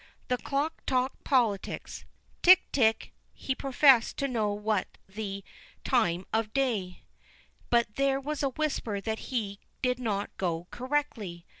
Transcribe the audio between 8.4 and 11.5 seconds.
a whisper that he did not go correctly.